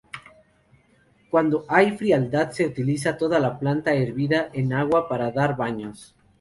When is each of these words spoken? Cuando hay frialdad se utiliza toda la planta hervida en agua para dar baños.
Cuando 1.29 1.63
hay 1.69 1.95
frialdad 1.95 2.49
se 2.49 2.65
utiliza 2.65 3.17
toda 3.19 3.39
la 3.39 3.59
planta 3.59 3.93
hervida 3.93 4.49
en 4.51 4.73
agua 4.73 5.07
para 5.07 5.29
dar 5.31 5.55
baños. 5.55 6.15